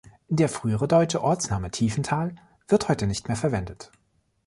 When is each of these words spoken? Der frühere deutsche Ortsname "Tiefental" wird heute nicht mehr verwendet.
Der 0.29 0.49
frühere 0.49 0.87
deutsche 0.87 1.21
Ortsname 1.21 1.69
"Tiefental" 1.69 2.33
wird 2.67 2.89
heute 2.89 3.05
nicht 3.05 3.27
mehr 3.27 3.37
verwendet. 3.37 3.91